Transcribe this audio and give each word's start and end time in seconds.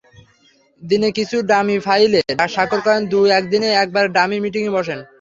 দিনে 0.81 1.09
কিছু 1.17 1.37
ডামি 1.49 1.77
ফাইলে 1.85 2.19
স্বাক্ষর 2.53 2.79
করেন, 2.85 3.01
দু-এক 3.11 3.43
দিনে 3.51 3.69
একবার 3.83 4.05
ডামি 4.15 4.37
মিটিংয়ে 4.43 4.75
বসেন। 4.77 4.99